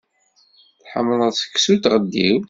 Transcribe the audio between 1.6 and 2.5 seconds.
s tɣeddiwt?